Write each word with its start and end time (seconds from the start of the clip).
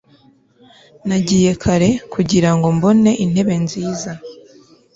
nagiye 1.07 1.51
kare 1.63 1.89
kugirango 2.13 2.67
mbone 2.77 3.11
intebe 3.23 3.55
nziza 3.63 4.11